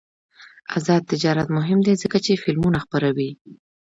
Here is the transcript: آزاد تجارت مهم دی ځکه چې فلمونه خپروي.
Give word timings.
آزاد 0.77 1.01
تجارت 1.11 1.47
مهم 1.57 1.79
دی 1.85 1.93
ځکه 2.03 2.17
چې 2.25 2.41
فلمونه 2.43 2.77
خپروي. 2.85 3.31